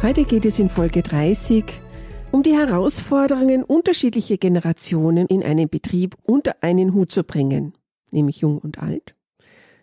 [0.00, 1.64] Heute geht es in Folge 30
[2.30, 7.72] um die Herausforderungen unterschiedlicher Generationen in einen Betrieb unter einen Hut zu bringen,
[8.12, 9.16] nämlich jung und alt.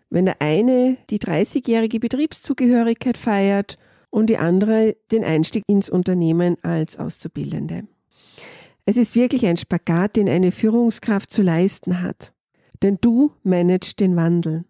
[0.09, 3.77] Wenn der eine die 30-jährige Betriebszugehörigkeit feiert
[4.09, 7.83] und die andere den Einstieg ins Unternehmen als Auszubildende.
[8.85, 12.31] Es ist wirklich ein Spagat, den eine Führungskraft zu leisten hat.
[12.81, 14.63] Denn du managst den Wandel.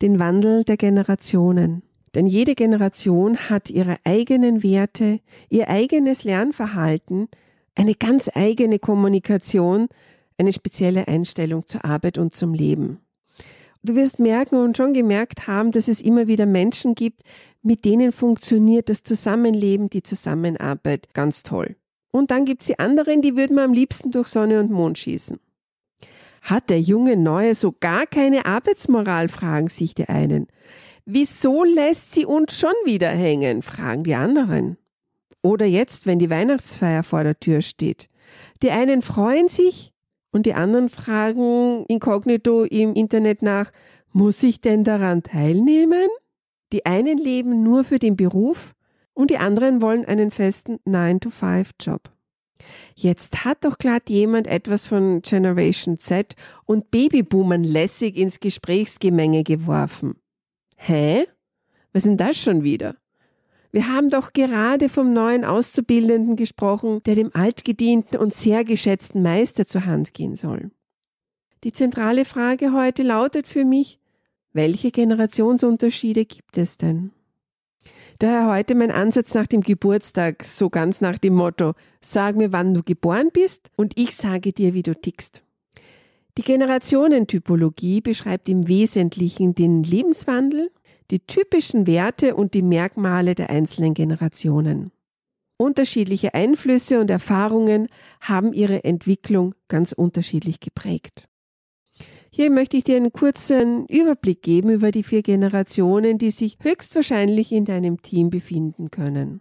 [0.00, 1.82] Den Wandel der Generationen.
[2.14, 7.28] Denn jede Generation hat ihre eigenen Werte, ihr eigenes Lernverhalten,
[7.74, 9.88] eine ganz eigene Kommunikation,
[10.36, 13.00] eine spezielle Einstellung zur Arbeit und zum Leben.
[13.82, 17.22] Du wirst merken und schon gemerkt haben, dass es immer wieder Menschen gibt,
[17.62, 21.76] mit denen funktioniert das Zusammenleben, die Zusammenarbeit ganz toll.
[22.10, 24.98] Und dann gibt es die anderen, die würden wir am liebsten durch Sonne und Mond
[24.98, 25.38] schießen.
[26.42, 30.46] Hat der junge Neue so gar keine Arbeitsmoral, fragen sich die einen.
[31.10, 33.62] Wieso lässt sie uns schon wieder hängen?
[33.62, 34.76] fragen die anderen.
[35.42, 38.10] Oder jetzt, wenn die Weihnachtsfeier vor der Tür steht.
[38.62, 39.94] Die einen freuen sich
[40.32, 43.70] und die anderen fragen inkognito im Internet nach,
[44.12, 46.08] muss ich denn daran teilnehmen?
[46.74, 48.74] Die einen leben nur für den Beruf
[49.14, 52.02] und die anderen wollen einen festen 9-to-5-Job.
[52.94, 56.34] Jetzt hat doch glatt jemand etwas von Generation Z
[56.66, 60.20] und Babyboomern lässig ins Gesprächsgemenge geworfen.
[60.78, 61.26] Hä?
[61.92, 62.96] Was ist denn das schon wieder?
[63.72, 69.66] Wir haben doch gerade vom neuen Auszubildenden gesprochen, der dem altgedienten und sehr geschätzten Meister
[69.66, 70.70] zur Hand gehen soll.
[71.64, 73.98] Die zentrale Frage heute lautet für mich,
[74.52, 77.10] welche Generationsunterschiede gibt es denn?
[78.20, 82.72] Daher heute mein Ansatz nach dem Geburtstag, so ganz nach dem Motto, sag mir, wann
[82.72, 85.44] du geboren bist und ich sage dir, wie du tickst.
[86.38, 90.70] Die Generationentypologie beschreibt im Wesentlichen den Lebenswandel,
[91.10, 94.92] die typischen Werte und die Merkmale der einzelnen Generationen.
[95.56, 97.88] Unterschiedliche Einflüsse und Erfahrungen
[98.20, 101.28] haben ihre Entwicklung ganz unterschiedlich geprägt.
[102.30, 107.50] Hier möchte ich dir einen kurzen Überblick geben über die vier Generationen, die sich höchstwahrscheinlich
[107.50, 109.40] in deinem Team befinden können.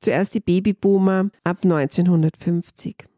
[0.00, 3.09] Zuerst die Babyboomer ab 1950.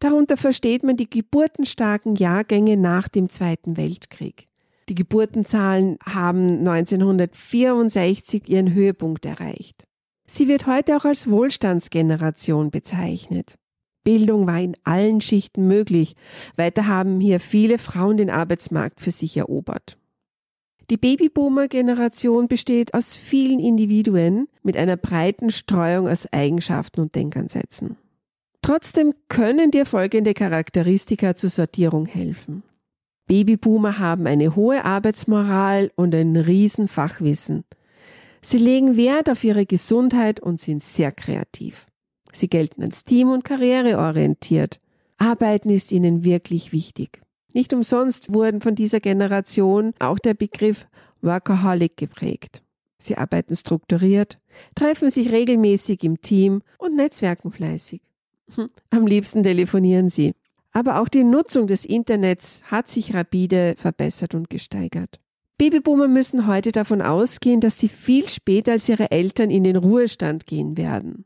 [0.00, 4.48] Darunter versteht man die geburtenstarken Jahrgänge nach dem Zweiten Weltkrieg.
[4.88, 9.84] Die Geburtenzahlen haben 1964 ihren Höhepunkt erreicht.
[10.26, 13.56] Sie wird heute auch als Wohlstandsgeneration bezeichnet.
[14.04, 16.14] Bildung war in allen Schichten möglich.
[16.56, 19.98] Weiter haben hier viele Frauen den Arbeitsmarkt für sich erobert.
[20.90, 27.98] Die Babyboomer-Generation besteht aus vielen Individuen mit einer breiten Streuung aus Eigenschaften und Denkansätzen.
[28.68, 32.62] Trotzdem können dir folgende Charakteristika zur Sortierung helfen.
[33.26, 37.64] Babyboomer haben eine hohe Arbeitsmoral und ein Riesenfachwissen.
[38.42, 41.86] Sie legen Wert auf ihre Gesundheit und sind sehr kreativ.
[42.34, 44.82] Sie gelten als team- und karriereorientiert.
[45.16, 47.22] Arbeiten ist ihnen wirklich wichtig.
[47.54, 50.88] Nicht umsonst wurden von dieser Generation auch der Begriff
[51.22, 52.62] Workaholic geprägt.
[52.98, 54.38] Sie arbeiten strukturiert,
[54.74, 58.02] treffen sich regelmäßig im Team und netzwerken fleißig.
[58.90, 60.34] Am liebsten telefonieren sie.
[60.72, 65.18] Aber auch die Nutzung des Internets hat sich rapide verbessert und gesteigert.
[65.56, 70.46] Babyboomer müssen heute davon ausgehen, dass sie viel später als ihre Eltern in den Ruhestand
[70.46, 71.24] gehen werden.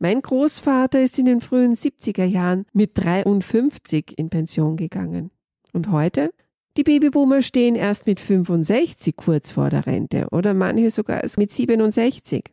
[0.00, 5.30] Mein Großvater ist in den frühen 70er Jahren mit 53 in Pension gegangen.
[5.72, 6.32] Und heute?
[6.76, 12.44] Die Babyboomer stehen erst mit 65 kurz vor der Rente oder manche sogar mit 67.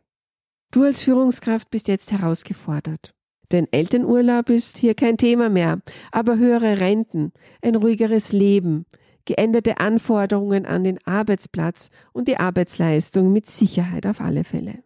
[0.70, 3.14] Du als Führungskraft bist jetzt herausgefordert.
[3.52, 5.80] Denn Elternurlaub ist hier kein Thema mehr,
[6.12, 8.84] aber höhere Renten, ein ruhigeres Leben,
[9.24, 14.82] geänderte Anforderungen an den Arbeitsplatz und die Arbeitsleistung mit Sicherheit auf alle Fälle.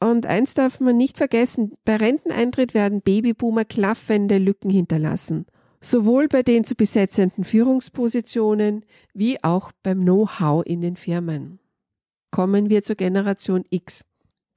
[0.00, 5.46] Und eins darf man nicht vergessen, bei Renteneintritt werden Babyboomer klaffende Lücken hinterlassen,
[5.80, 8.84] sowohl bei den zu besetzenden Führungspositionen
[9.14, 11.60] wie auch beim Know-how in den Firmen.
[12.32, 14.04] Kommen wir zur Generation X.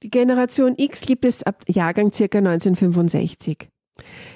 [0.02, 3.68] Die Generation X gibt es ab Jahrgang circa 1965.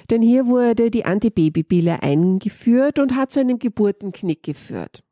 [0.09, 5.03] Denn hier wurde die Antibabypille eingeführt und hat zu einem Geburtenknick geführt.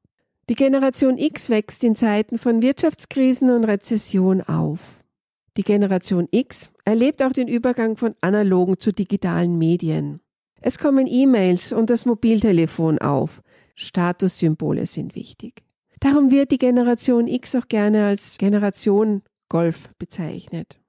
[0.50, 5.04] Die Generation X wächst in Zeiten von Wirtschaftskrisen und Rezession auf.
[5.57, 10.22] Die Generation X erlebt auch den Übergang von analogen zu digitalen Medien.
[10.62, 13.44] Es kommen E-Mails und das Mobiltelefon auf.
[13.75, 15.63] Statussymbole sind wichtig.
[16.00, 20.80] Darum wird die Generation X auch gerne als Generation Golf bezeichnet.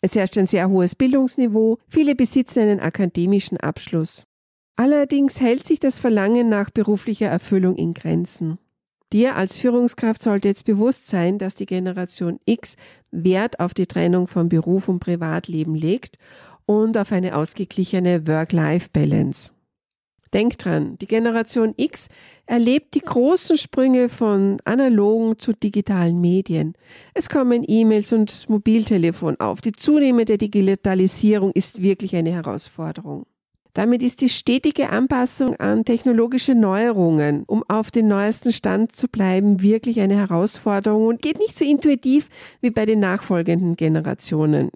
[0.00, 4.26] Es herrscht ein sehr hohes Bildungsniveau, viele besitzen einen akademischen Abschluss.
[4.76, 8.58] Allerdings hält sich das Verlangen nach beruflicher Erfüllung in Grenzen.
[9.14, 12.76] Dir als Führungskraft sollte jetzt bewusst sein, dass die Generation X
[13.12, 16.18] Wert auf die Trennung von Beruf und Privatleben legt
[16.66, 19.53] und auf eine ausgeglichene Work-Life-Balance.
[20.34, 22.08] Denk dran, die Generation X
[22.46, 26.74] erlebt die großen Sprünge von analogen zu digitalen Medien.
[27.14, 29.60] Es kommen E-Mails und Mobiltelefon auf.
[29.60, 33.26] Die zunehmende Digitalisierung ist wirklich eine Herausforderung.
[33.74, 39.62] Damit ist die stetige Anpassung an technologische Neuerungen, um auf den neuesten Stand zu bleiben,
[39.62, 42.28] wirklich eine Herausforderung und geht nicht so intuitiv
[42.60, 44.70] wie bei den nachfolgenden Generationen.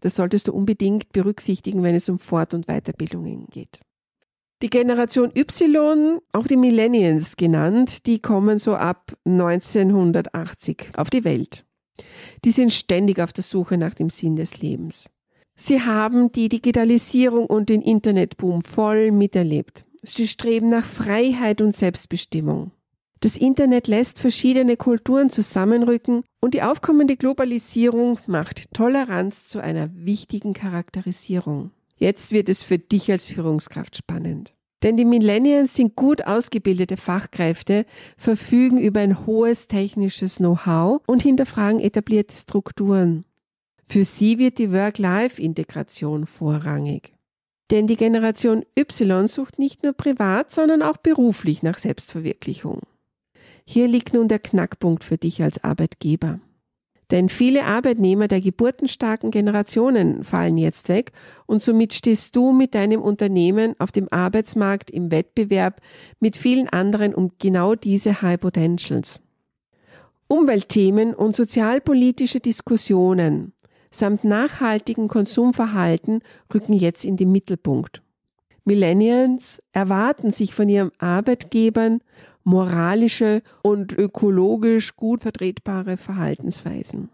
[0.00, 3.80] Das solltest du unbedingt berücksichtigen, wenn es um Fort- und Weiterbildungen geht.
[4.62, 11.64] Die Generation Y, auch die Millennials genannt, die kommen so ab 1980 auf die Welt.
[12.44, 15.08] Die sind ständig auf der Suche nach dem Sinn des Lebens.
[15.56, 19.84] Sie haben die Digitalisierung und den Internetboom voll miterlebt.
[20.02, 22.72] Sie streben nach Freiheit und Selbstbestimmung.
[23.20, 30.54] Das Internet lässt verschiedene Kulturen zusammenrücken und die aufkommende Globalisierung macht Toleranz zu einer wichtigen
[30.54, 31.70] Charakterisierung.
[32.00, 34.54] Jetzt wird es für dich als Führungskraft spannend.
[34.82, 37.84] Denn die Millennials sind gut ausgebildete Fachkräfte,
[38.16, 43.26] verfügen über ein hohes technisches Know-how und hinterfragen etablierte Strukturen.
[43.84, 47.12] Für sie wird die Work-Life-Integration vorrangig.
[47.70, 52.80] Denn die Generation Y sucht nicht nur privat, sondern auch beruflich nach Selbstverwirklichung.
[53.66, 56.40] Hier liegt nun der Knackpunkt für dich als Arbeitgeber.
[57.10, 61.12] Denn viele Arbeitnehmer der geburtenstarken Generationen fallen jetzt weg
[61.46, 65.80] und somit stehst du mit deinem Unternehmen auf dem Arbeitsmarkt im Wettbewerb
[66.20, 69.20] mit vielen anderen um genau diese High Potentials.
[70.28, 73.52] Umweltthemen und sozialpolitische Diskussionen
[73.90, 76.20] samt nachhaltigen Konsumverhalten
[76.54, 78.02] rücken jetzt in den Mittelpunkt.
[78.64, 82.00] Millennials erwarten sich von ihren Arbeitgebern
[82.44, 87.10] moralische und ökologisch gut vertretbare Verhaltensweisen.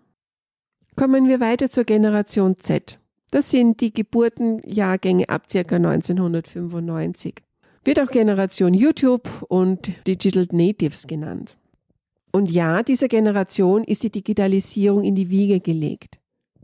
[0.96, 2.98] Kommen wir weiter zur Generation Z.
[3.30, 5.58] Das sind die Geburtenjahrgänge ab ca.
[5.58, 7.34] 1995.
[7.84, 11.56] Wird auch Generation YouTube und Digital Natives genannt.
[12.32, 16.18] Und ja, dieser Generation ist die Digitalisierung in die Wiege gelegt.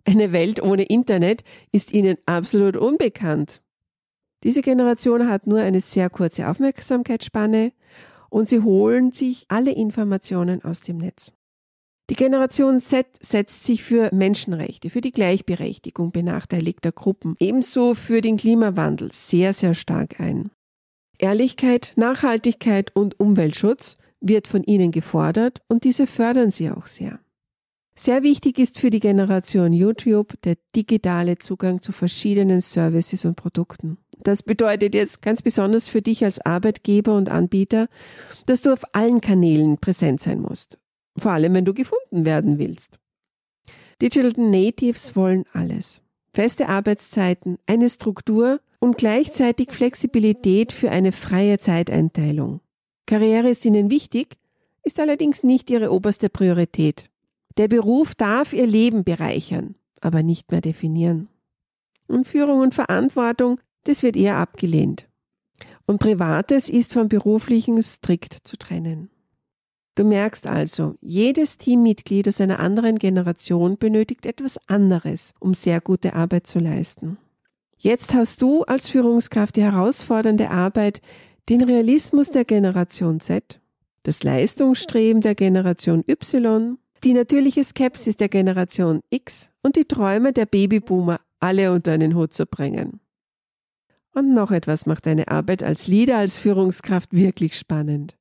[0.05, 3.62] Eine Welt ohne Internet ist ihnen absolut unbekannt.
[4.43, 7.73] Diese Generation hat nur eine sehr kurze Aufmerksamkeitsspanne
[8.32, 11.34] und sie holen sich alle Informationen aus dem Netz.
[12.08, 18.38] Die Generation Z setzt sich für Menschenrechte, für die Gleichberechtigung benachteiligter Gruppen, ebenso für den
[18.38, 20.50] Klimawandel sehr, sehr stark ein.
[21.19, 27.20] Ehrlichkeit, Nachhaltigkeit und Umweltschutz wird von ihnen gefordert und diese fördern sie auch sehr.
[27.94, 33.99] Sehr wichtig ist für die Generation YouTube der digitale Zugang zu verschiedenen Services und Produkten.
[34.23, 37.89] Das bedeutet jetzt ganz besonders für dich als Arbeitgeber und Anbieter,
[38.47, 40.79] dass du auf allen Kanälen präsent sein musst.
[41.17, 42.99] Vor allem, wenn du gefunden werden willst.
[44.01, 46.03] Digital Natives wollen alles.
[46.35, 52.61] Feste Arbeitszeiten, eine Struktur und gleichzeitig Flexibilität für eine freie Zeiteinteilung.
[53.06, 54.39] Karriere ist ihnen wichtig,
[54.82, 57.11] ist allerdings nicht ihre oberste Priorität.
[57.58, 61.29] Der Beruf darf ihr Leben bereichern, aber nicht mehr definieren.
[62.08, 65.08] Und Führung und Verantwortung, das wird eher abgelehnt.
[65.86, 69.10] Und Privates ist vom Beruflichen strikt zu trennen.
[69.94, 76.15] Du merkst also, jedes Teammitglied aus einer anderen Generation benötigt etwas anderes, um sehr gute
[76.15, 77.19] Arbeit zu leisten.
[77.77, 81.03] Jetzt hast du als Führungskraft die herausfordernde Arbeit,
[81.48, 83.60] den Realismus der Generation Z,
[84.05, 90.46] das Leistungsstreben der Generation Y die natürliche Skepsis der Generation X und die Träume der
[90.46, 93.01] Babyboomer alle unter einen Hut zu bringen.
[94.15, 98.17] Und noch etwas macht deine Arbeit als Leader, als Führungskraft wirklich spannend.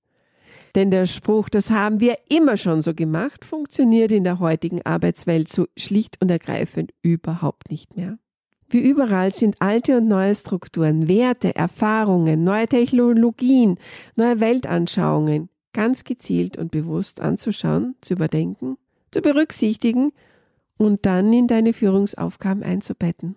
[0.76, 5.52] Denn der Spruch, das haben wir immer schon so gemacht, funktioniert in der heutigen Arbeitswelt
[5.52, 8.18] so schlicht und ergreifend überhaupt nicht mehr.
[8.70, 13.78] Wie überall sind alte und neue Strukturen, Werte, Erfahrungen, neue Technologien,
[14.16, 18.78] neue Weltanschauungen ganz gezielt und bewusst anzuschauen, zu überdenken,
[19.12, 20.12] zu berücksichtigen
[20.78, 23.36] und dann in deine Führungsaufgaben einzubetten.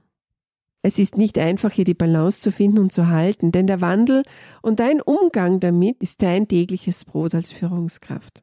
[0.86, 4.22] Es ist nicht einfach, hier die Balance zu finden und zu halten, denn der Wandel
[4.60, 8.42] und dein Umgang damit ist dein tägliches Brot als Führungskraft.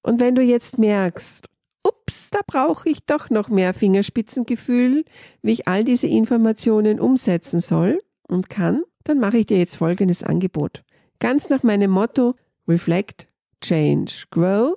[0.00, 1.48] Und wenn du jetzt merkst,
[1.82, 5.04] ups, da brauche ich doch noch mehr Fingerspitzengefühl,
[5.42, 10.22] wie ich all diese Informationen umsetzen soll und kann, dann mache ich dir jetzt folgendes
[10.22, 10.84] Angebot.
[11.18, 12.36] Ganz nach meinem Motto
[12.68, 13.26] Reflect,
[13.60, 14.76] Change, Grow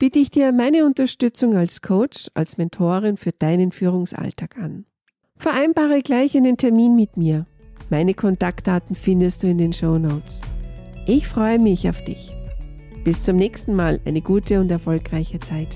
[0.00, 4.86] biete ich dir meine Unterstützung als Coach, als Mentorin für deinen Führungsalltag an.
[5.42, 7.46] Vereinbare gleich einen Termin mit mir.
[7.90, 10.40] Meine Kontaktdaten findest du in den Show Notes.
[11.04, 12.32] Ich freue mich auf dich.
[13.02, 15.74] Bis zum nächsten Mal eine gute und erfolgreiche Zeit.